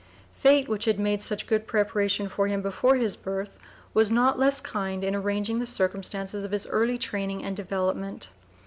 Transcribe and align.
Fate, 0.33 0.67
which 0.67 0.85
had 0.85 0.97
made 0.99 1.21
such 1.21 1.45
good 1.45 1.67
preparation 1.67 2.27
for 2.27 2.47
him 2.47 2.63
before 2.63 2.95
his 2.95 3.15
birth, 3.15 3.59
was 3.93 4.09
not 4.09 4.39
less 4.39 4.59
kind 4.59 5.03
in 5.03 5.13
arranging 5.15 5.59
the 5.59 5.65
circumstances 5.67 6.43
of 6.43 6.49
his 6.49 6.65
early 6.65 6.97
training 6.97 7.43
and 7.43 7.55
development. 7.55 8.29